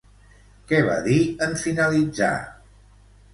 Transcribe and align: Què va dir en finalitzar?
Què 0.71 0.79
va 0.87 0.95
dir 1.07 1.17
en 1.49 1.53
finalitzar? 1.65 2.33